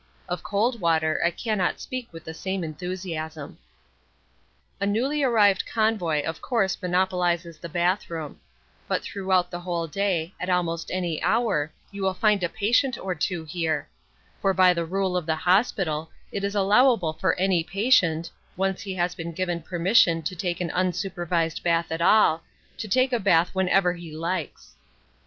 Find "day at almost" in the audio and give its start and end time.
9.85-10.89